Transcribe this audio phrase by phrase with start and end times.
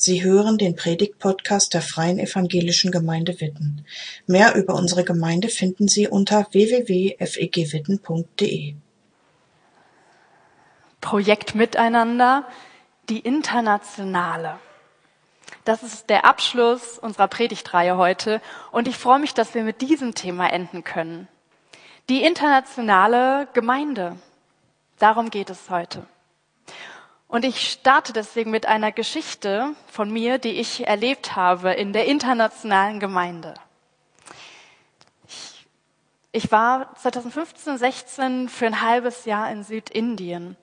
[0.00, 3.84] Sie hören den Predigt-Podcast der Freien Evangelischen Gemeinde Witten.
[4.28, 8.74] Mehr über unsere Gemeinde finden Sie unter www.fegwitten.de.
[11.00, 12.46] Projekt Miteinander,
[13.08, 14.60] die Internationale.
[15.64, 18.40] Das ist der Abschluss unserer Predigtreihe heute
[18.70, 21.26] und ich freue mich, dass wir mit diesem Thema enden können.
[22.08, 24.14] Die internationale Gemeinde.
[25.00, 26.06] Darum geht es heute.
[27.28, 32.06] Und ich starte deswegen mit einer Geschichte von mir, die ich erlebt habe in der
[32.06, 33.52] internationalen Gemeinde.
[35.28, 35.66] Ich,
[36.32, 40.56] ich war 2015, 16 für ein halbes Jahr in Südindien.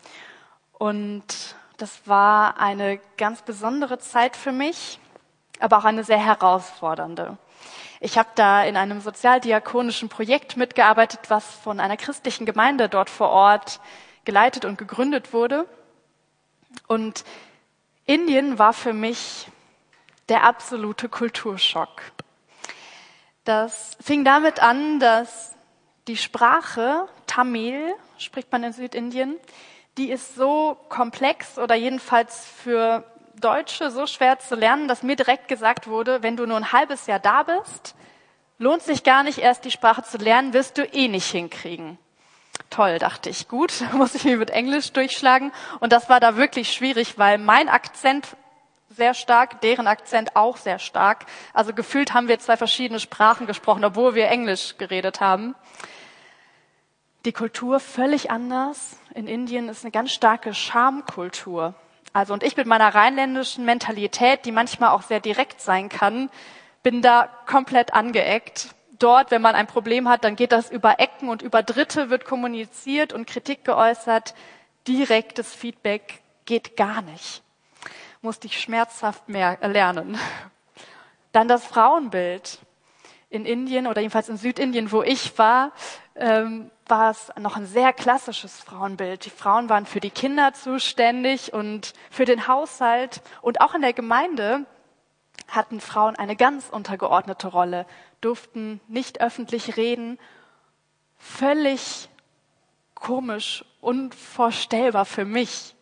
[0.73, 4.99] Und das war eine ganz besondere Zeit für mich,
[5.59, 7.37] aber auch eine sehr herausfordernde.
[7.99, 13.29] Ich habe da in einem sozialdiakonischen Projekt mitgearbeitet, was von einer christlichen Gemeinde dort vor
[13.29, 13.79] Ort
[14.25, 15.67] geleitet und gegründet wurde.
[16.87, 17.23] Und
[18.05, 19.47] Indien war für mich
[20.29, 22.01] der absolute Kulturschock.
[23.43, 25.53] Das fing damit an, dass
[26.07, 29.37] die Sprache Tamil, spricht man in Südindien,
[29.97, 33.03] die ist so komplex oder jedenfalls für
[33.39, 37.07] Deutsche so schwer zu lernen, dass mir direkt gesagt wurde, wenn du nur ein halbes
[37.07, 37.95] Jahr da bist,
[38.57, 41.97] lohnt sich gar nicht erst die Sprache zu lernen, wirst du eh nicht hinkriegen.
[42.69, 43.47] Toll, dachte ich.
[43.47, 45.51] Gut, muss ich mich mit Englisch durchschlagen.
[45.79, 48.35] Und das war da wirklich schwierig, weil mein Akzent
[48.89, 51.25] sehr stark, deren Akzent auch sehr stark.
[51.53, 55.55] Also gefühlt haben wir zwei verschiedene Sprachen gesprochen, obwohl wir Englisch geredet haben.
[57.25, 58.97] Die Kultur völlig anders.
[59.13, 61.73] In Indien ist eine ganz starke Schamkultur.
[62.13, 66.29] Also und ich mit meiner rheinländischen Mentalität, die manchmal auch sehr direkt sein kann,
[66.83, 71.29] bin da komplett angeeckt dort, wenn man ein Problem hat, dann geht das über Ecken
[71.29, 74.35] und über Dritte wird kommuniziert und Kritik geäußert.
[74.87, 77.41] Direktes Feedback geht gar nicht.
[78.21, 80.17] Musste ich schmerzhaft mehr lernen.
[81.31, 82.59] Dann das Frauenbild.
[83.29, 85.73] In Indien oder jedenfalls in Südindien, wo ich war,
[86.15, 89.25] ähm, war es noch ein sehr klassisches Frauenbild.
[89.25, 93.93] Die Frauen waren für die Kinder zuständig und für den Haushalt und auch in der
[93.93, 94.65] Gemeinde
[95.47, 97.85] hatten Frauen eine ganz untergeordnete Rolle,
[98.21, 100.19] durften nicht öffentlich reden.
[101.17, 102.09] Völlig
[102.93, 105.75] komisch, unvorstellbar für mich.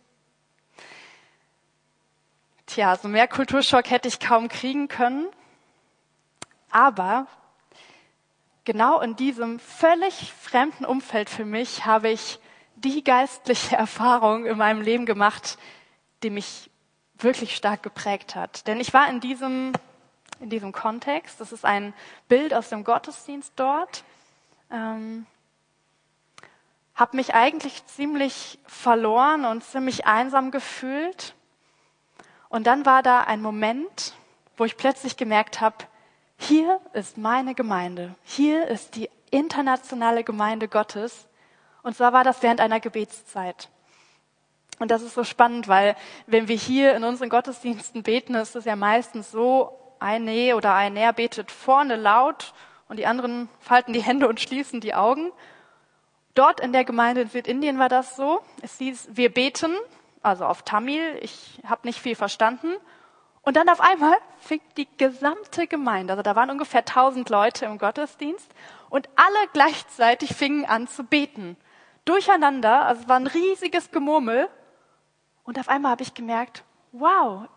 [2.65, 5.27] Tja, so mehr Kulturschock hätte ich kaum kriegen können.
[6.69, 7.27] Aber
[8.65, 12.39] genau in diesem völlig fremden Umfeld für mich habe ich
[12.75, 15.57] die geistliche Erfahrung in meinem Leben gemacht,
[16.23, 16.69] die mich
[17.17, 18.67] wirklich stark geprägt hat.
[18.67, 19.73] Denn ich war in diesem,
[20.39, 21.93] in diesem Kontext, das ist ein
[22.27, 24.03] Bild aus dem Gottesdienst dort,
[24.71, 25.25] ähm,
[26.95, 31.33] habe mich eigentlich ziemlich verloren und ziemlich einsam gefühlt.
[32.49, 34.13] Und dann war da ein Moment,
[34.57, 35.77] wo ich plötzlich gemerkt habe,
[36.37, 41.27] hier ist meine Gemeinde, hier ist die internationale Gemeinde Gottes.
[41.81, 43.69] Und zwar war das während einer Gebetszeit.
[44.79, 45.95] Und das ist so spannend, weil
[46.27, 50.75] wenn wir hier in unseren Gottesdiensten beten, ist es ja meistens so, ein Nee oder
[50.75, 52.53] ein Näher betet vorne laut
[52.89, 55.31] und die anderen falten die Hände und schließen die Augen.
[56.35, 58.41] Dort in der Gemeinde in Südindien war das so.
[58.61, 59.73] Es hieß, wir beten,
[60.21, 62.73] also auf Tamil, ich habe nicht viel verstanden.
[63.43, 67.77] Und dann auf einmal fing die gesamte Gemeinde, also da waren ungefähr tausend Leute im
[67.77, 68.49] Gottesdienst
[68.89, 71.57] und alle gleichzeitig fingen an zu beten.
[72.05, 74.47] Durcheinander, also es war ein riesiges Gemurmel
[75.43, 76.63] und auf einmal habe ich gemerkt,
[76.93, 77.47] wow,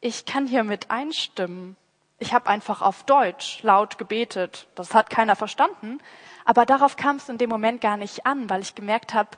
[0.00, 1.76] ich kann hier mit einstimmen.
[2.24, 4.66] Ich habe einfach auf Deutsch laut gebetet.
[4.76, 5.98] Das hat keiner verstanden.
[6.46, 9.28] Aber darauf kam es in dem Moment gar nicht an, weil ich gemerkt habe,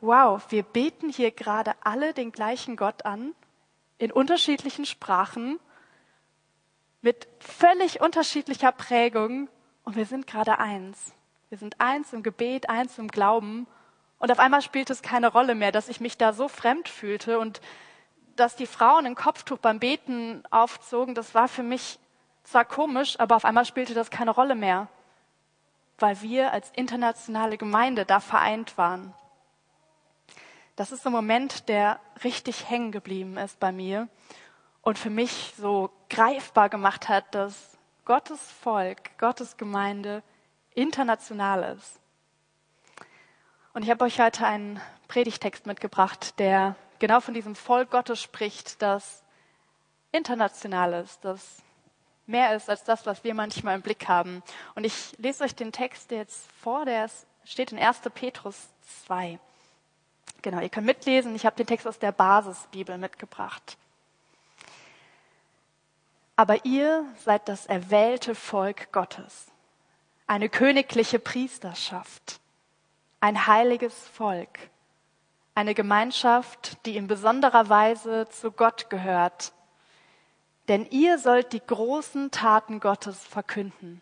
[0.00, 3.34] wow, wir beten hier gerade alle den gleichen Gott an,
[3.98, 5.58] in unterschiedlichen Sprachen,
[7.00, 9.48] mit völlig unterschiedlicher Prägung
[9.82, 11.12] und wir sind gerade eins.
[11.48, 13.66] Wir sind eins im Gebet, eins im Glauben
[14.20, 17.40] und auf einmal spielte es keine Rolle mehr, dass ich mich da so fremd fühlte
[17.40, 17.60] und
[18.36, 21.98] dass die Frauen ein Kopftuch beim Beten aufzogen, das war für mich
[22.52, 24.88] zwar komisch, aber auf einmal spielte das keine Rolle mehr,
[25.98, 29.14] weil wir als internationale Gemeinde da vereint waren.
[30.76, 34.08] Das ist ein Moment, der richtig hängen geblieben ist bei mir
[34.82, 40.22] und für mich so greifbar gemacht hat, dass Gottes Volk, Gottes Gemeinde
[40.74, 42.00] international ist.
[43.72, 48.82] Und ich habe euch heute einen Predigtext mitgebracht, der genau von diesem Volk Gottes spricht,
[48.82, 49.22] das
[50.10, 51.62] international ist, das
[52.32, 54.42] mehr ist als das, was wir manchmal im Blick haben.
[54.74, 57.08] Und ich lese euch den Text jetzt vor, der
[57.44, 58.00] steht in 1.
[58.12, 58.68] Petrus
[59.06, 59.38] 2.
[60.42, 61.36] Genau, ihr könnt mitlesen.
[61.36, 63.76] Ich habe den Text aus der Basisbibel mitgebracht.
[66.34, 69.46] Aber ihr seid das erwählte Volk Gottes,
[70.26, 72.40] eine königliche Priesterschaft,
[73.20, 74.58] ein heiliges Volk,
[75.54, 79.52] eine Gemeinschaft, die in besonderer Weise zu Gott gehört.
[80.68, 84.00] Denn ihr sollt die großen Taten Gottes verkünden.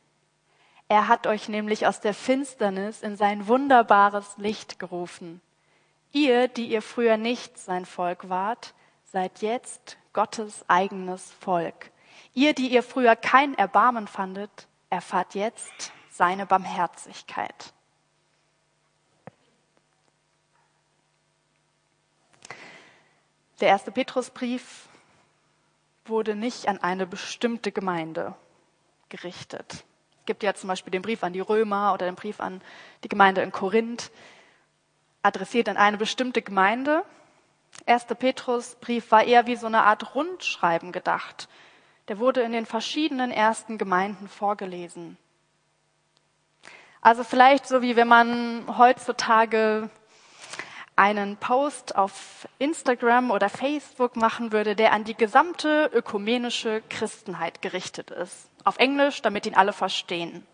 [0.89, 5.41] Er hat euch nämlich aus der Finsternis in sein wunderbares Licht gerufen.
[6.13, 8.75] Ihr, die ihr früher nicht sein Volk wart,
[9.05, 11.91] seid jetzt Gottes eigenes Volk.
[12.35, 17.73] Ihr, die ihr früher kein Erbarmen fandet, erfahrt jetzt seine Barmherzigkeit.
[23.61, 24.89] Der erste Petrusbrief
[26.05, 28.35] wurde nicht an eine bestimmte Gemeinde
[29.09, 29.85] gerichtet.
[30.19, 32.61] Es gibt ja zum Beispiel den Brief an die Römer oder den Brief an
[33.05, 34.11] die Gemeinde in Korinth,
[35.23, 37.05] adressiert an eine bestimmte Gemeinde.
[37.87, 41.49] Erster Petrusbrief war eher wie so eine Art Rundschreiben gedacht.
[42.09, 45.17] Der wurde in den verschiedenen ersten Gemeinden vorgelesen.
[47.01, 49.91] Also vielleicht so wie wenn man heutzutage
[51.01, 58.11] einen Post auf Instagram oder Facebook machen würde, der an die gesamte ökumenische Christenheit gerichtet
[58.11, 58.51] ist.
[58.65, 60.47] Auf Englisch, damit ihn alle verstehen.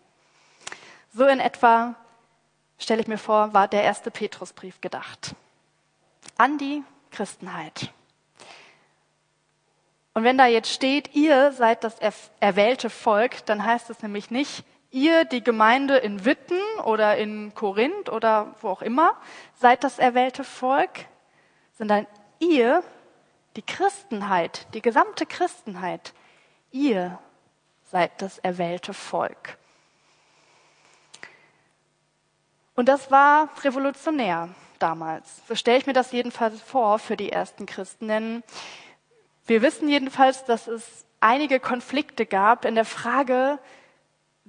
[1.13, 1.95] So in etwa,
[2.79, 5.35] stelle ich mir vor, war der erste Petrusbrief gedacht.
[6.37, 7.91] An die Christenheit.
[10.13, 11.97] Und wenn da jetzt steht, ihr seid das
[12.39, 14.63] erwählte Volk, dann heißt es nämlich nicht,
[14.97, 19.15] ihr, die Gemeinde in Witten oder in Korinth oder wo auch immer,
[19.55, 21.05] seid das erwählte Volk,
[21.77, 22.07] sondern
[22.39, 22.83] ihr,
[23.55, 26.13] die Christenheit, die gesamte Christenheit,
[26.71, 27.19] ihr
[27.91, 29.57] seid das erwählte Volk.
[32.75, 34.49] Und das war revolutionär
[34.79, 35.41] damals.
[35.47, 38.43] So stelle ich mir das jedenfalls vor für die ersten Christen, denn
[39.45, 43.59] wir wissen jedenfalls, dass es einige Konflikte gab in der Frage,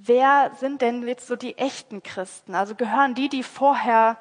[0.01, 2.55] wer sind denn jetzt so die echten Christen?
[2.55, 4.19] Also gehören die, die vorher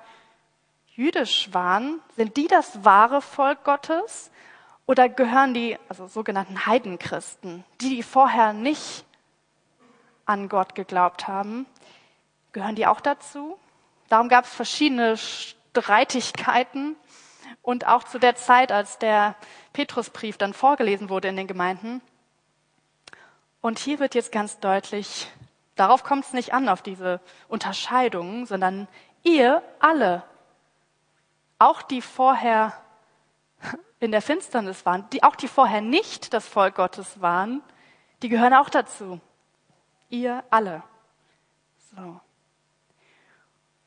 [0.88, 4.32] jüdisch waren, sind die das wahre Volk Gottes?
[4.86, 9.06] Oder gehören die, also sogenannten Heidenchristen, die, die vorher nicht
[10.26, 11.66] an Gott geglaubt haben,
[12.54, 13.58] gehören die auch dazu?
[14.10, 16.96] Darum gab es verschiedene Streitigkeiten.
[17.62, 19.36] Und auch zu der Zeit, als der
[19.74, 22.02] Petrusbrief dann vorgelesen wurde in den Gemeinden.
[23.62, 25.28] Und hier wird jetzt ganz deutlich,
[25.78, 28.88] Darauf kommt es nicht an, auf diese Unterscheidungen, sondern
[29.24, 30.24] ihr alle,
[31.60, 32.74] auch die vorher
[34.00, 37.62] in der Finsternis waren, die, auch die vorher nicht das Volk Gottes waren,
[38.22, 39.22] die gehören auch dazu.
[40.10, 40.84] Ihr alle.
[41.96, 42.20] So.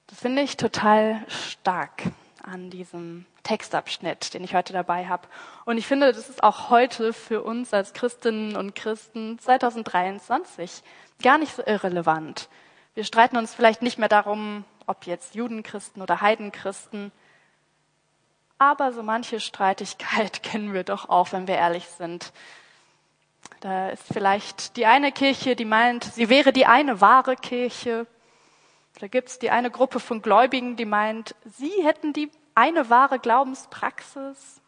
[0.06, 2.02] Das finde ich total stark
[2.42, 5.28] an diesem Textabschnitt, den ich heute dabei habe.
[5.64, 10.82] Und ich finde, das ist auch heute für uns als Christinnen und Christen 2023
[11.22, 12.48] gar nicht so irrelevant.
[12.94, 17.12] Wir streiten uns vielleicht nicht mehr darum, ob jetzt Judenchristen oder Heidenchristen,
[18.58, 22.32] aber so manche Streitigkeit kennen wir doch auch, wenn wir ehrlich sind.
[23.60, 28.06] Da ist vielleicht die eine Kirche, die meint, sie wäre die eine wahre Kirche.
[28.98, 33.18] Da gibt es die eine Gruppe von Gläubigen, die meint, sie hätten die eine wahre
[33.18, 34.60] Glaubenspraxis.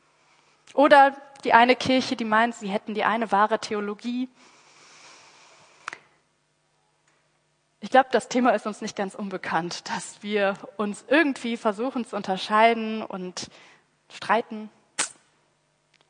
[0.73, 4.31] Oder die eine Kirche, die meint, sie hätten die eine wahre Theologie.
[7.81, 12.17] Ich glaube, das Thema ist uns nicht ganz unbekannt, dass wir uns irgendwie versuchen zu
[12.17, 13.51] unterscheiden und
[14.11, 14.71] streiten.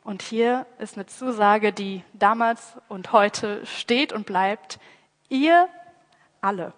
[0.04, 4.78] Und hier ist eine Zusage, die damals und heute steht und bleibt.
[5.28, 5.68] Ihr
[6.40, 6.74] alle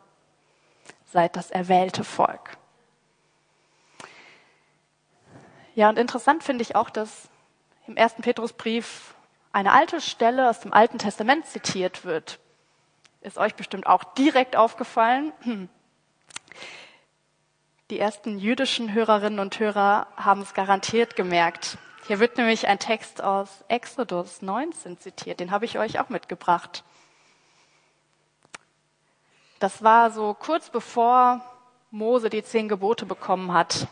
[1.12, 2.56] seid das erwählte Volk.
[5.74, 7.28] Ja, und interessant finde ich auch, dass
[7.86, 9.14] im ersten Petrusbrief
[9.52, 12.38] eine alte Stelle aus dem Alten Testament zitiert wird.
[13.20, 15.32] Ist euch bestimmt auch direkt aufgefallen.
[17.90, 21.76] Die ersten jüdischen Hörerinnen und Hörer haben es garantiert gemerkt.
[22.06, 25.40] Hier wird nämlich ein Text aus Exodus 19 zitiert.
[25.40, 26.84] Den habe ich euch auch mitgebracht.
[29.58, 31.44] Das war so kurz bevor
[31.90, 33.86] Mose die zehn Gebote bekommen hat,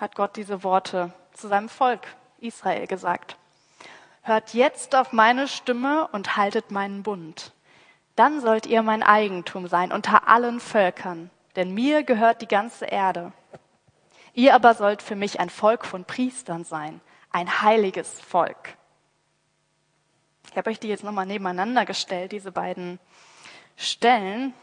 [0.00, 2.06] hat Gott diese Worte zu seinem Volk
[2.38, 3.36] Israel gesagt.
[4.22, 7.52] Hört jetzt auf meine Stimme und haltet meinen Bund.
[8.16, 13.32] Dann sollt ihr mein Eigentum sein unter allen Völkern, denn mir gehört die ganze Erde.
[14.32, 18.76] Ihr aber sollt für mich ein Volk von Priestern sein, ein heiliges Volk.
[20.50, 22.98] Ich habe euch die jetzt nochmal nebeneinander gestellt, diese beiden
[23.76, 24.54] Stellen.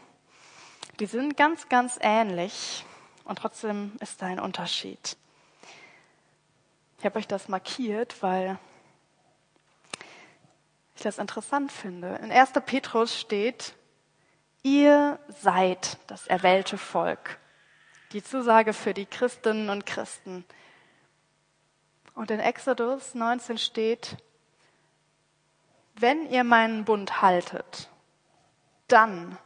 [1.00, 2.84] Die sind ganz, ganz ähnlich
[3.24, 5.16] und trotzdem ist da ein Unterschied.
[7.02, 8.60] Ich habe euch das markiert, weil
[10.94, 12.14] ich das interessant finde.
[12.22, 12.52] In 1.
[12.64, 13.74] Petrus steht,
[14.62, 17.40] ihr seid das erwählte Volk.
[18.12, 20.44] Die Zusage für die Christinnen und Christen.
[22.14, 24.16] Und in Exodus 19 steht,
[25.96, 27.90] wenn ihr meinen Bund haltet,
[28.86, 29.36] dann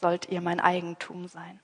[0.00, 1.60] sollt ihr mein Eigentum sein.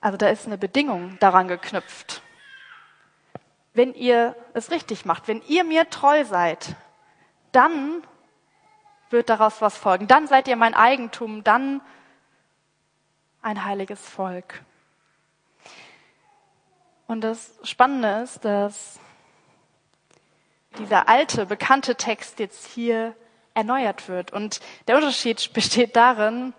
[0.00, 2.22] Also da ist eine Bedingung daran geknüpft.
[3.74, 6.74] Wenn ihr es richtig macht, wenn ihr mir treu seid,
[7.52, 8.02] dann
[9.10, 10.06] wird daraus was folgen.
[10.06, 11.80] Dann seid ihr mein Eigentum, dann
[13.42, 14.62] ein heiliges Volk.
[17.06, 19.00] Und das Spannende ist, dass
[20.78, 23.16] dieser alte, bekannte Text jetzt hier
[23.54, 24.32] erneuert wird.
[24.32, 26.54] Und der Unterschied besteht darin,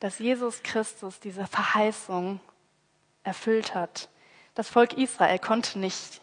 [0.00, 2.40] dass Jesus Christus diese Verheißung
[3.24, 4.08] erfüllt hat.
[4.54, 6.20] Das Volk Israel konnte nicht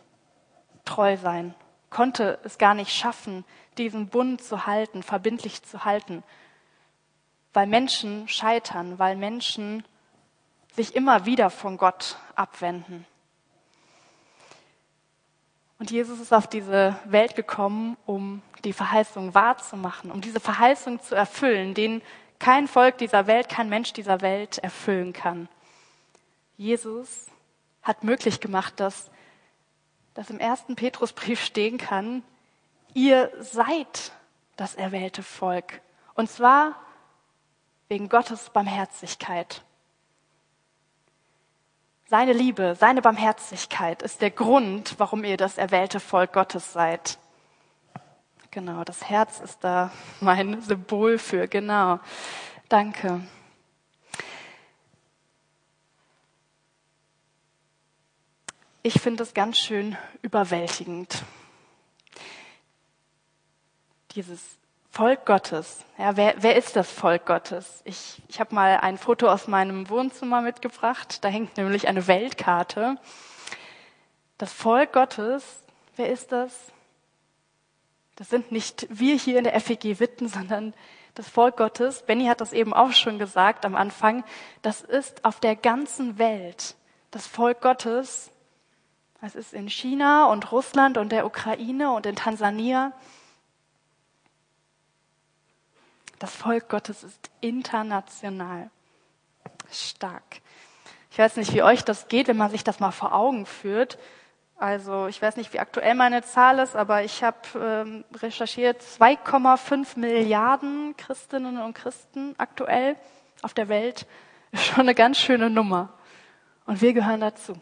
[0.86, 1.56] treu sein,
[1.90, 3.46] konnte es gar nicht schaffen,
[3.78, 6.24] diesen Bund zu halten, verbindlich zu halten,
[7.54, 9.84] weil Menschen scheitern, weil Menschen
[10.76, 13.06] sich immer wieder von Gott abwenden.
[15.78, 21.16] Und Jesus ist auf diese Welt gekommen, um die Verheißung wahrzumachen, um diese Verheißung zu
[21.16, 22.02] erfüllen, den
[22.40, 25.48] kein Volk dieser Welt, kein Mensch dieser Welt erfüllen kann.
[26.58, 27.28] Jesus
[27.82, 29.10] hat möglich gemacht, dass,
[30.14, 32.24] dass im ersten Petrusbrief stehen kann,
[32.94, 34.12] ihr seid
[34.56, 35.82] das erwählte Volk.
[36.14, 36.76] Und zwar
[37.88, 39.64] wegen Gottes Barmherzigkeit.
[42.08, 47.18] Seine Liebe, seine Barmherzigkeit ist der Grund, warum ihr das erwählte Volk Gottes seid.
[48.56, 52.00] Genau, das Herz ist da mein Symbol für, genau.
[52.70, 53.20] Danke.
[58.82, 61.26] Ich finde es ganz schön überwältigend.
[64.12, 64.58] Dieses
[64.90, 65.84] Volk Gottes.
[65.98, 67.82] Ja, wer, wer ist das Volk Gottes?
[67.84, 71.26] Ich, ich habe mal ein Foto aus meinem Wohnzimmer mitgebracht.
[71.26, 72.96] Da hängt nämlich eine Weltkarte.
[74.38, 75.44] Das Volk Gottes,
[75.98, 76.72] wer ist das?
[78.16, 80.74] Das sind nicht wir hier in der FEG Witten, sondern
[81.16, 82.04] das Volk Gottes.
[82.04, 84.24] Benny hat das eben auch schon gesagt am Anfang.
[84.62, 86.76] Das ist auf der ganzen Welt.
[87.12, 88.32] Das Volk Gottes.
[89.22, 92.92] Es ist in China und Russland und der Ukraine und in Tansania.
[96.20, 98.70] Das Volk Gottes ist international
[99.72, 100.42] stark.
[101.12, 103.98] Ich weiß nicht, wie euch das geht, wenn man sich das mal vor Augen führt.
[104.58, 110.00] Also ich weiß nicht, wie aktuell meine Zahl ist, aber ich habe ähm, recherchiert 2,5
[110.00, 112.96] Milliarden Christinnen und Christen aktuell
[113.42, 114.08] auf der Welt.
[114.52, 115.90] Ist schon eine ganz schöne Nummer.
[116.66, 117.54] Und wir gehören dazu.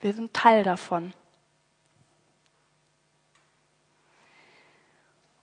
[0.00, 1.14] Wir sind Teil davon.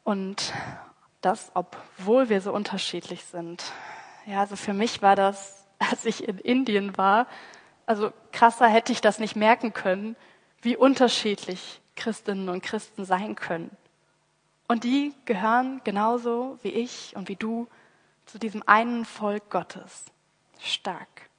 [0.04, 0.54] Und
[1.22, 3.64] das, obwohl wir so unterschiedlich sind.
[4.26, 7.26] Ja, also für mich war das, als ich in Indien war,
[7.88, 10.16] also krasser hätte ich das nicht merken können,
[10.62, 13.76] wie unterschiedlich Christinnen und Christen sein können.
[14.68, 17.68] Und die gehören genauso wie ich und wie du
[18.26, 20.06] zu diesem einen Volk Gottes.
[20.60, 21.30] Stark.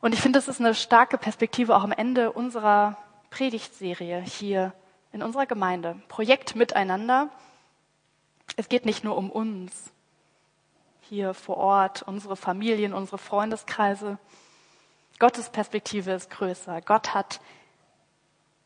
[0.00, 2.98] Und ich finde, das ist eine starke Perspektive auch am Ende unserer
[3.30, 4.72] Predigtserie hier
[5.12, 6.00] in unserer Gemeinde.
[6.08, 7.30] Projekt Miteinander.
[8.56, 9.90] Es geht nicht nur um uns
[11.00, 14.18] hier vor Ort, unsere Familien, unsere Freundeskreise,
[15.18, 16.80] Gottes Perspektive ist größer.
[16.82, 17.40] Gott hat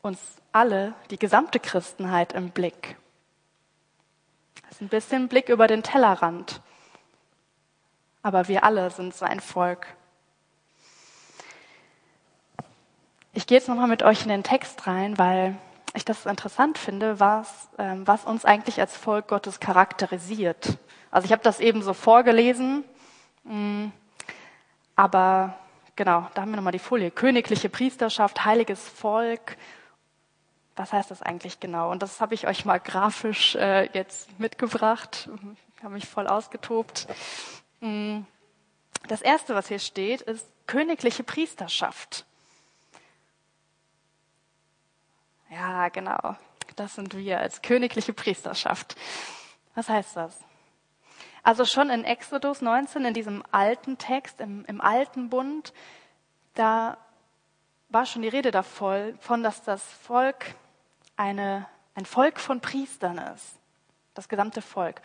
[0.01, 0.19] uns
[0.51, 2.97] alle, die gesamte Christenheit im Blick.
[4.63, 6.61] Das ist ein bisschen Blick über den Tellerrand.
[8.21, 9.87] Aber wir alle sind sein Volk.
[13.33, 15.57] Ich gehe jetzt nochmal mit euch in den Text rein, weil
[15.93, 20.77] ich das interessant finde, was, ähm, was uns eigentlich als Volk Gottes charakterisiert.
[21.11, 22.83] Also ich habe das eben so vorgelesen,
[23.43, 23.87] mm,
[24.95, 25.55] aber
[26.01, 27.11] Genau, da haben wir nochmal die Folie.
[27.11, 29.55] Königliche Priesterschaft, heiliges Volk.
[30.75, 31.91] Was heißt das eigentlich genau?
[31.91, 35.29] Und das habe ich euch mal grafisch äh, jetzt mitgebracht.
[35.77, 37.05] Ich habe mich voll ausgetobt.
[37.81, 38.21] Mm.
[39.09, 42.25] Das erste, was hier steht, ist königliche Priesterschaft.
[45.51, 46.35] Ja, genau.
[46.77, 48.95] Das sind wir als königliche Priesterschaft.
[49.75, 50.39] Was heißt das?
[51.43, 55.73] Also schon in Exodus 19, in diesem alten Text, im, im alten Bund,
[56.53, 56.97] da
[57.89, 60.55] war schon die Rede davon, dass das Volk
[61.17, 63.57] eine, ein Volk von Priestern ist.
[64.13, 65.01] Das gesamte Volk.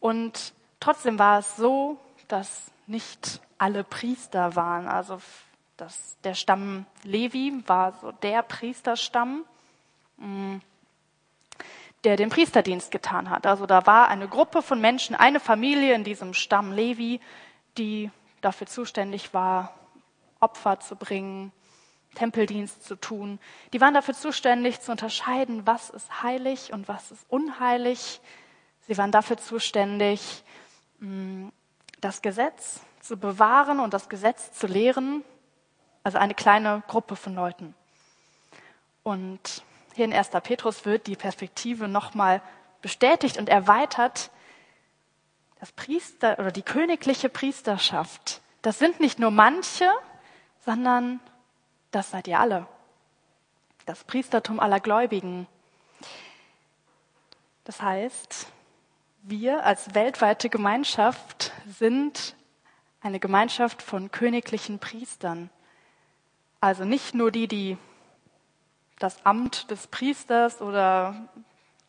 [0.00, 4.88] Und trotzdem war es so, dass nicht alle Priester waren.
[4.88, 5.20] Also
[5.76, 9.44] das, der Stamm Levi war so der Priesterstamm.
[12.04, 13.46] Der den Priesterdienst getan hat.
[13.46, 17.20] Also da war eine Gruppe von Menschen, eine Familie in diesem Stamm Levi,
[17.76, 19.74] die dafür zuständig war,
[20.40, 21.52] Opfer zu bringen,
[22.14, 23.38] Tempeldienst zu tun.
[23.72, 28.20] Die waren dafür zuständig zu unterscheiden, was ist heilig und was ist unheilig.
[28.86, 30.42] Sie waren dafür zuständig,
[30.98, 31.48] mm,
[32.00, 35.22] das Gesetz zu bewahren und das Gesetz zu lehren.
[36.02, 37.74] Also eine kleine Gruppe von Leuten.
[39.02, 39.62] Und
[39.94, 40.30] hier in 1.
[40.42, 42.42] Petrus wird die Perspektive nochmal
[42.82, 44.30] bestätigt und erweitert.
[45.58, 49.88] Das Priester oder die königliche Priesterschaft, das sind nicht nur manche,
[50.64, 51.20] sondern
[51.90, 52.66] das seid ihr alle.
[53.86, 55.46] Das Priestertum aller Gläubigen.
[57.64, 58.46] Das heißt,
[59.22, 62.36] wir als weltweite Gemeinschaft sind
[63.00, 65.50] eine Gemeinschaft von königlichen Priestern.
[66.60, 67.78] Also nicht nur die, die
[69.00, 71.28] das Amt des Priesters oder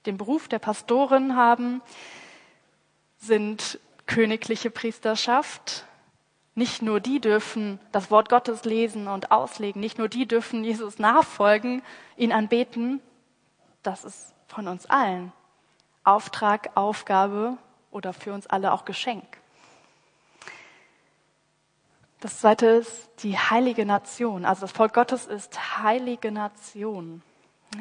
[0.08, 1.82] den Beruf der Pastorin haben,
[3.18, 5.86] sind königliche Priesterschaft,
[6.56, 11.00] nicht nur die dürfen das Wort Gottes lesen und auslegen, nicht nur die dürfen Jesus
[11.00, 11.82] nachfolgen,
[12.18, 13.02] ihn anbeten.
[13.84, 15.32] Das ist von uns allen
[16.04, 17.58] Auftrag, Aufgabe
[17.92, 19.41] oder für uns alle auch Geschenk.
[22.22, 24.46] Das zweite ist die heilige Nation.
[24.46, 27.24] Also das Volk Gottes ist heilige Nation.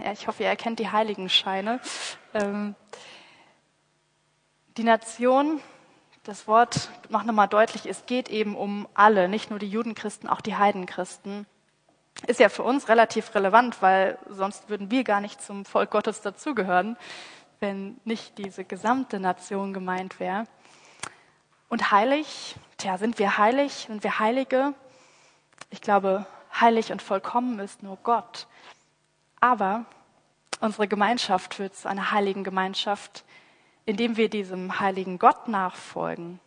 [0.02, 1.78] Ja, ich hoffe, ihr erkennt die Heiligenscheine.
[2.32, 2.74] Ähm,
[4.78, 5.60] die Nation
[6.24, 10.40] das Wort macht nochmal deutlich, es geht eben um alle, nicht nur die Judenchristen, auch
[10.40, 11.46] die Heidenchristen.
[12.26, 16.22] Ist ja für uns relativ relevant, weil sonst würden wir gar nicht zum Volk Gottes
[16.22, 16.96] dazugehören,
[17.58, 20.46] wenn nicht diese gesamte Nation gemeint wäre.
[21.70, 24.74] Und heilig, tja, sind wir heilig, sind wir Heilige?
[25.70, 28.48] Ich glaube, heilig und vollkommen ist nur Gott.
[29.40, 29.84] Aber
[30.60, 33.24] unsere Gemeinschaft wird zu einer heiligen Gemeinschaft,
[33.86, 36.40] indem wir diesem heiligen Gott nachfolgen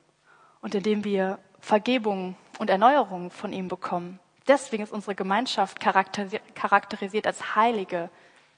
[0.59, 4.19] und indem wir Vergebung und Erneuerung von ihm bekommen.
[4.49, 8.09] Deswegen ist unsere Gemeinschaft charakterisiert als heilige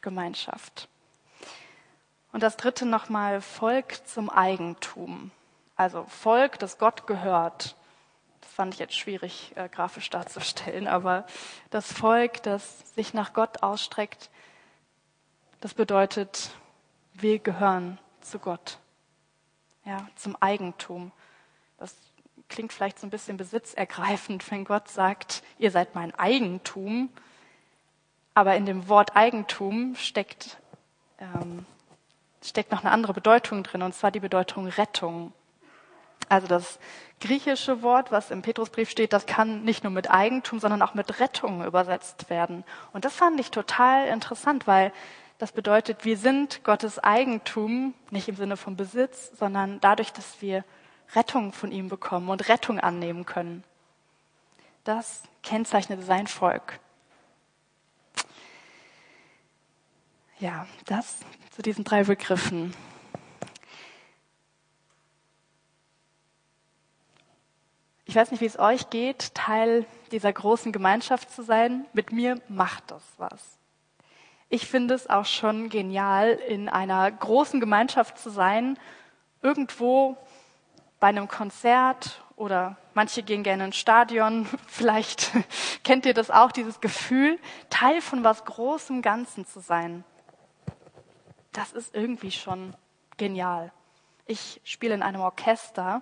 [0.02, 0.90] Gemeinschaft.
[2.32, 5.30] Und das dritte nochmal Volk zum Eigentum.
[5.76, 7.76] Also Volk, das Gott gehört.
[8.42, 11.26] Das fand ich jetzt schwierig äh, grafisch darzustellen, aber
[11.70, 14.30] das Volk, das sich nach Gott ausstreckt,
[15.62, 16.52] das bedeutet,
[17.14, 18.78] wir gehören zu Gott,
[19.84, 21.12] ja, zum Eigentum.
[21.78, 21.96] Das
[22.50, 27.10] klingt vielleicht so ein bisschen besitzergreifend, wenn Gott sagt, ihr seid mein Eigentum.
[28.34, 30.58] Aber in dem Wort Eigentum steckt,
[31.20, 31.66] ähm,
[32.44, 35.34] steckt noch eine andere Bedeutung drin, und zwar die Bedeutung Rettung.
[36.30, 36.80] Also das
[37.20, 41.20] griechische Wort, was im Petrusbrief steht, das kann nicht nur mit Eigentum, sondern auch mit
[41.20, 42.64] Rettung übersetzt werden.
[42.94, 44.92] Und das fand ich total interessant, weil
[45.38, 50.64] das bedeutet, wir sind Gottes Eigentum, nicht im Sinne von Besitz, sondern dadurch, dass wir
[51.14, 53.64] Rettung von ihm bekommen und Rettung annehmen können.
[54.84, 56.80] Das kennzeichnet sein Volk.
[60.40, 61.20] Ja, das
[61.52, 62.74] zu diesen drei Begriffen.
[68.16, 71.86] Ich weiß nicht, wie es euch geht, Teil dieser großen Gemeinschaft zu sein.
[71.92, 73.60] Mit mir macht das was.
[74.48, 78.80] Ich finde es auch schon genial, in einer großen Gemeinschaft zu sein,
[79.42, 80.16] irgendwo
[81.02, 84.48] bei einem Konzert oder manche gehen gerne ins Stadion.
[84.68, 85.34] Vielleicht
[85.84, 87.38] kennt ihr das auch, dieses Gefühl,
[87.70, 90.06] Teil von was Großem Ganzen zu sein.
[91.52, 92.78] Das ist irgendwie schon
[93.18, 93.74] genial.
[94.26, 96.02] Ich spiele in einem Orchester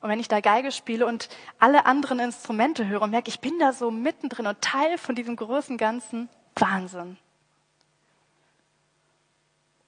[0.00, 3.58] und wenn ich da Geige spiele und alle anderen Instrumente höre und merke, ich bin
[3.58, 7.18] da so mittendrin und Teil von diesem großen Ganzen, Wahnsinn.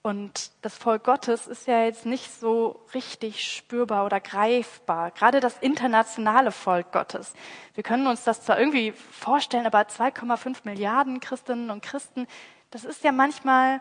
[0.02, 5.12] Und das Volk Gottes ist ja jetzt nicht so richtig spürbar oder greifbar.
[5.12, 7.32] Gerade das internationale Volk Gottes.
[7.74, 12.26] Wir können uns das zwar irgendwie vorstellen, aber 2,5 Milliarden Christinnen und Christen,
[12.72, 13.80] das ist ja manchmal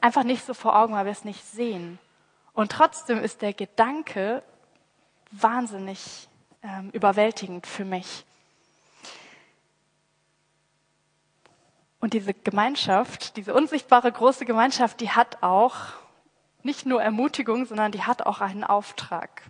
[0.00, 1.98] einfach nicht so vor Augen, weil wir es nicht sehen.
[2.54, 4.44] Und trotzdem ist der Gedanke
[5.30, 6.28] wahnsinnig
[6.62, 8.24] ähm, überwältigend für mich.
[12.00, 15.74] Und diese Gemeinschaft, diese unsichtbare große Gemeinschaft, die hat auch
[16.62, 19.42] nicht nur Ermutigung, sondern die hat auch einen Auftrag.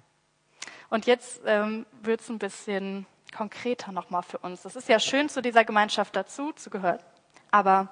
[0.88, 4.64] Und jetzt ähm, wird es ein bisschen konkreter nochmal für uns.
[4.64, 7.00] Es ist ja schön, zu dieser Gemeinschaft dazu zu gehören.
[7.50, 7.88] Aber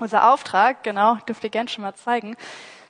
[0.00, 2.36] unser Auftrag, genau, dürft ihr gerne schon mal zeigen,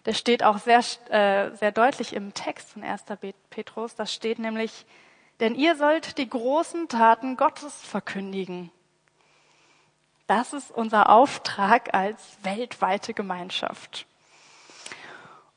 [0.07, 3.05] der steht auch sehr, äh, sehr deutlich im Text von 1.
[3.51, 3.97] Petrus.
[3.97, 4.87] Da steht nämlich,
[5.41, 8.71] denn ihr sollt die großen Taten Gottes verkündigen
[10.29, 14.07] Das ist unser Auftrag als weltweite Gemeinschaft.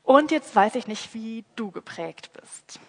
[0.02, 2.80] Und jetzt weiß ich nicht, wie du geprägt bist.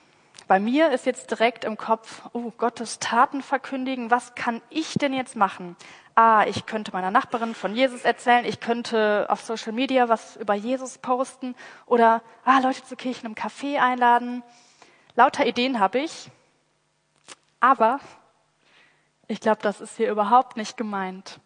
[0.47, 5.13] Bei mir ist jetzt direkt im Kopf, oh, Gottes Taten verkündigen, was kann ich denn
[5.13, 5.75] jetzt machen?
[6.15, 10.53] Ah, ich könnte meiner Nachbarin von Jesus erzählen, ich könnte auf Social Media was über
[10.53, 14.43] Jesus posten oder ah, Leute zur Kirche im Café einladen.
[15.15, 16.29] Lauter Ideen habe ich,
[17.61, 17.99] aber
[19.27, 21.39] ich glaube, das ist hier überhaupt nicht gemeint.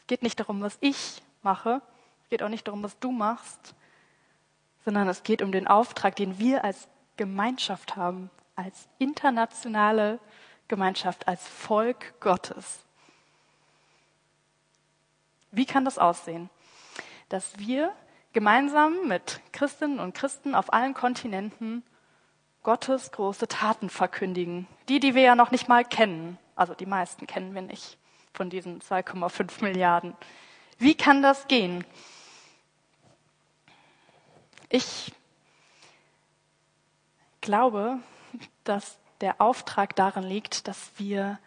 [0.00, 1.82] Es geht nicht darum, was ich mache,
[2.22, 3.74] es geht auch nicht darum, was du machst,
[4.84, 10.18] sondern es geht um den Auftrag, den wir als Gemeinschaft haben, als internationale
[10.68, 12.86] Gemeinschaft, als Volk Gottes.
[15.52, 16.50] Wie kann das aussehen?
[17.28, 17.92] Dass wir
[18.32, 21.84] gemeinsam mit Christinnen und Christen auf allen Kontinenten
[22.62, 24.66] Gottes große Taten verkündigen.
[24.88, 26.38] Die, die wir ja noch nicht mal kennen.
[26.56, 27.98] Also die meisten kennen wir nicht
[28.32, 30.14] von diesen 2,5 Milliarden.
[30.78, 31.84] Wie kann das gehen?
[34.68, 35.12] Ich
[37.42, 37.98] glaube,
[38.64, 41.38] dass der Auftrag darin liegt, dass wir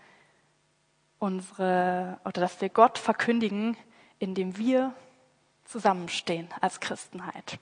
[1.18, 3.76] unsere oder dass wir Gott verkündigen,
[4.20, 4.94] indem wir
[5.66, 7.60] zusammenstehen als Christenheit.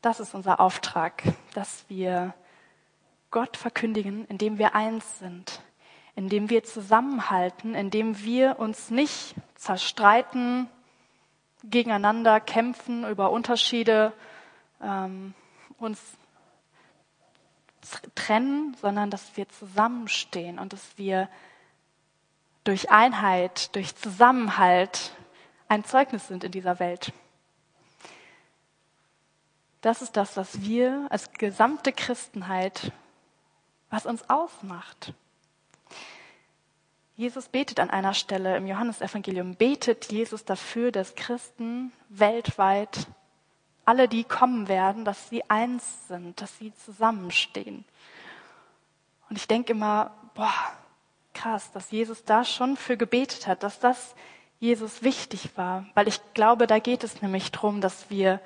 [0.00, 1.22] Das ist unser Auftrag,
[1.54, 2.34] dass wir
[3.30, 5.62] Gott verkündigen, indem wir eins sind,
[6.16, 10.68] indem wir zusammenhalten, indem wir uns nicht zerstreiten,
[11.64, 14.12] gegeneinander kämpfen über Unterschiede,
[14.82, 15.34] ähm,
[15.78, 16.00] uns
[18.14, 21.28] trennen, sondern dass wir zusammenstehen und dass wir
[22.64, 25.12] durch Einheit, durch Zusammenhalt
[25.68, 27.12] ein Zeugnis sind in dieser Welt.
[29.80, 32.92] Das ist das, was wir als gesamte Christenheit,
[33.90, 35.12] was uns ausmacht.
[37.16, 43.06] Jesus betet an einer Stelle im Johannesevangelium, betet Jesus dafür, dass Christen weltweit,
[43.84, 47.84] alle, die kommen werden, dass sie eins sind, dass sie zusammenstehen.
[49.28, 50.52] Und ich denke immer, boah,
[51.34, 54.14] krass, dass Jesus da schon für gebetet hat, dass das
[54.58, 58.40] Jesus wichtig war, weil ich glaube, da geht es nämlich darum, dass wir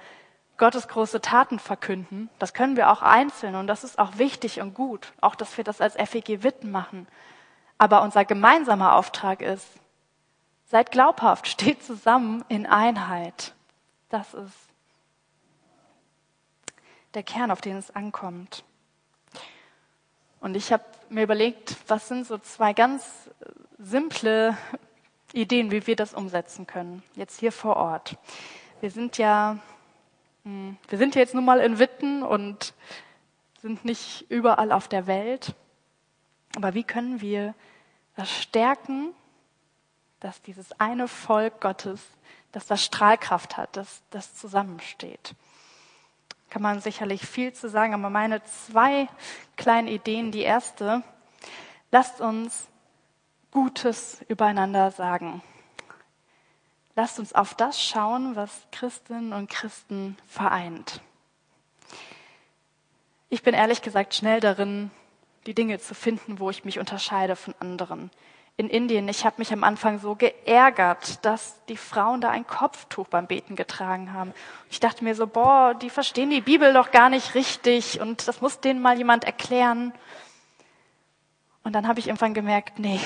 [0.56, 2.30] Gottes große Taten verkünden.
[2.38, 5.64] Das können wir auch einzeln und das ist auch wichtig und gut, auch dass wir
[5.64, 7.06] das als FEG Witten machen.
[7.78, 9.66] Aber unser gemeinsamer Auftrag ist,
[10.64, 13.54] seid glaubhaft, steht zusammen in Einheit.
[14.08, 14.56] Das ist
[17.14, 18.64] der Kern, auf den es ankommt.
[20.46, 23.28] Und ich habe mir überlegt, was sind so zwei ganz
[23.78, 24.56] simple
[25.32, 28.16] Ideen, wie wir das umsetzen können, jetzt hier vor Ort.
[28.80, 29.58] Wir sind ja,
[30.44, 32.74] hm, wir sind ja jetzt nun mal in Witten und
[33.60, 35.52] sind nicht überall auf der Welt.
[36.54, 37.52] Aber wie können wir
[38.14, 39.16] das stärken,
[40.20, 42.00] dass dieses eine Volk Gottes,
[42.52, 45.34] dass das Strahlkraft hat, dass das zusammensteht?
[46.50, 49.08] Kann man sicherlich viel zu sagen, aber meine zwei
[49.56, 50.32] kleinen Ideen.
[50.32, 51.02] Die erste,
[51.90, 52.68] lasst uns
[53.50, 55.42] Gutes übereinander sagen.
[56.94, 61.00] Lasst uns auf das schauen, was Christinnen und Christen vereint.
[63.28, 64.90] Ich bin ehrlich gesagt schnell darin,
[65.46, 68.10] die Dinge zu finden, wo ich mich unterscheide von anderen
[68.58, 69.08] in Indien.
[69.08, 73.54] Ich habe mich am Anfang so geärgert, dass die Frauen da ein Kopftuch beim Beten
[73.54, 74.32] getragen haben.
[74.70, 78.40] Ich dachte mir so, boah, die verstehen die Bibel doch gar nicht richtig und das
[78.40, 79.92] muss denen mal jemand erklären.
[81.64, 83.00] Und dann habe ich irgendwann gemerkt, nee,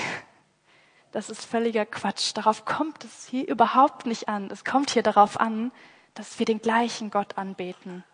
[1.10, 2.30] das ist völliger Quatsch.
[2.34, 4.48] Darauf kommt es hier überhaupt nicht an.
[4.52, 5.72] Es kommt hier darauf an,
[6.14, 8.04] dass wir den gleichen Gott anbeten.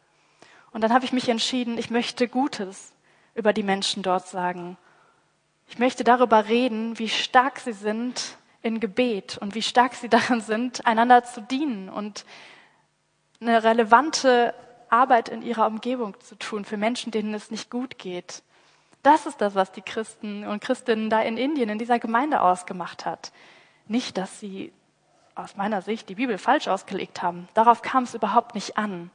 [0.70, 2.92] Und dann habe ich mich entschieden, ich möchte Gutes
[3.34, 4.78] über die Menschen dort sagen.
[5.68, 10.40] Ich möchte darüber reden, wie stark sie sind in Gebet und wie stark sie darin
[10.40, 12.24] sind, einander zu dienen und
[13.40, 14.54] eine relevante
[14.88, 18.42] Arbeit in ihrer Umgebung zu tun für Menschen, denen es nicht gut geht.
[19.02, 23.04] Das ist das, was die Christen und Christinnen da in Indien, in dieser Gemeinde ausgemacht
[23.04, 23.32] hat.
[23.86, 24.72] Nicht, dass sie
[25.34, 27.48] aus meiner Sicht die Bibel falsch ausgelegt haben.
[27.54, 29.10] Darauf kam es überhaupt nicht an.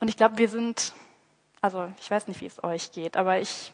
[0.00, 0.94] Und ich glaube, wir sind,
[1.60, 3.72] also ich weiß nicht, wie es euch geht, aber ich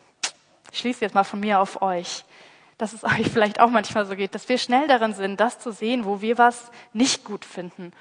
[0.72, 2.24] ich schließe jetzt mal von mir auf euch,
[2.76, 5.72] dass es euch vielleicht auch manchmal so geht, dass wir schnell darin sind, das zu
[5.72, 7.92] sehen, wo wir was nicht gut finden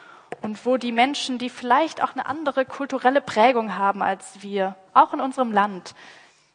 [0.41, 5.13] und wo die Menschen, die vielleicht auch eine andere kulturelle Prägung haben als wir, auch
[5.13, 5.95] in unserem Land,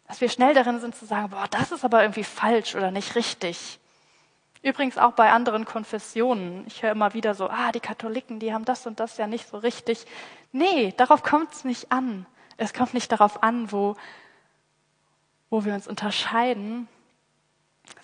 [0.06, 3.14] dass wir schnell darin sind zu sagen, boah, das ist aber irgendwie falsch oder nicht
[3.14, 3.78] richtig.
[4.62, 6.64] Übrigens auch bei anderen Konfessionen.
[6.68, 9.48] Ich höre immer wieder so, ah, die Katholiken, die haben das und das ja nicht
[9.48, 10.06] so richtig.
[10.52, 12.26] Nee, darauf kommt es nicht an.
[12.58, 13.96] Es kommt nicht darauf an, wo
[15.52, 16.88] wo wir uns unterscheiden,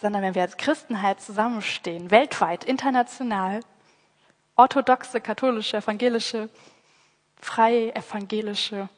[0.02, 3.60] sondern wenn wir als Christenheit zusammenstehen, weltweit, international,
[4.54, 6.50] orthodoxe, katholische, evangelische,
[7.40, 8.90] freie, evangelische,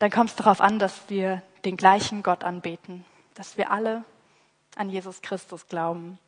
[0.00, 3.04] dann kommt es darauf an, dass wir den gleichen Gott anbeten,
[3.34, 4.02] dass wir alle
[4.74, 6.18] an Jesus Christus glauben.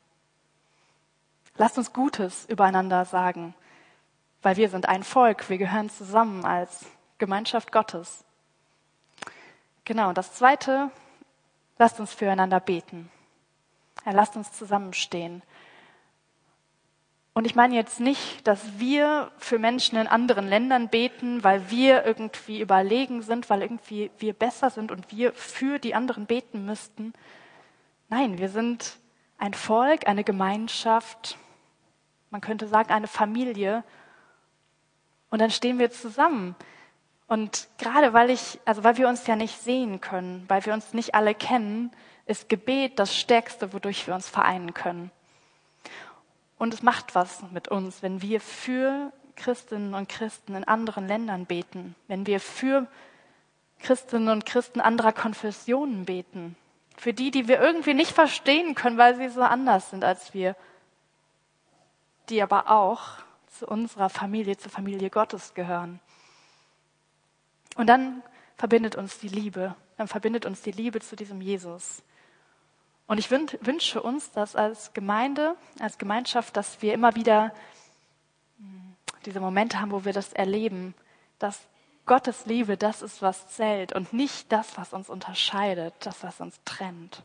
[1.57, 3.53] Lasst uns Gutes übereinander sagen,
[4.43, 6.87] weil wir sind ein Volk, wir gehören zusammen als
[7.19, 8.23] Gemeinschaft Gottes.
[9.85, 10.93] Genau, und das Zweite,
[11.79, 13.11] lasst uns füreinander beten.
[14.05, 15.43] Ja, lasst uns zusammenstehen.
[17.35, 22.05] Und ich meine jetzt nicht, dass wir für Menschen in anderen Ländern beten, weil wir
[22.05, 27.15] irgendwie überlegen sind, weil irgendwie wir besser sind und wir für die anderen beten müssten.
[28.11, 28.99] Nein, wir sind
[29.39, 31.39] ein Volk, eine Gemeinschaft,
[32.33, 33.85] man könnte sagen eine Familie.
[35.31, 36.55] Und dann stehen wir zusammen.
[37.33, 40.93] Und gerade weil ich, also weil wir uns ja nicht sehen können, weil wir uns
[40.93, 41.91] nicht alle kennen,
[42.27, 45.11] ist Gebet das Stärkste, wodurch wir uns vereinen können.
[46.59, 51.47] Und es macht was mit uns, wenn wir für Christinnen und Christen in anderen Ländern
[51.47, 52.87] beten, wenn wir für
[53.79, 56.55] Christinnen und Christen anderer Konfessionen beten,
[56.99, 60.55] für die, die wir irgendwie nicht verstehen können, weil sie so anders sind als wir,
[62.29, 63.01] die aber auch
[63.49, 65.99] zu unserer Familie, zur Familie Gottes gehören.
[67.77, 68.23] Und dann
[68.57, 72.03] verbindet uns die Liebe, dann verbindet uns die Liebe zu diesem Jesus.
[73.07, 77.53] Und ich wünsche uns dass als Gemeinde, als Gemeinschaft, dass wir immer wieder
[78.59, 78.95] hm,
[79.27, 80.95] diese Momente haben, wo wir das erleben,
[81.39, 81.59] dass
[82.07, 86.59] Gottes Liebe das ist, was zählt und nicht das, was uns unterscheidet, das, was uns
[86.65, 87.23] trennt.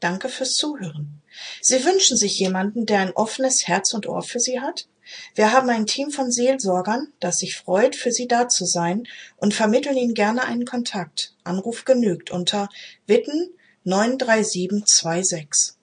[0.00, 1.22] Danke fürs Zuhören.
[1.60, 4.86] Sie wünschen sich jemanden, der ein offenes Herz und Ohr für Sie hat?
[5.34, 9.54] Wir haben ein Team von Seelsorgern, das sich freut, für Sie da zu sein und
[9.54, 11.34] vermitteln Ihnen gerne einen Kontakt.
[11.44, 12.68] Anruf genügt unter
[13.06, 13.50] Witten
[13.84, 15.79] 93726.